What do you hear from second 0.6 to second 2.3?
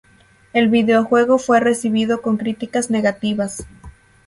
videojuego fue recibido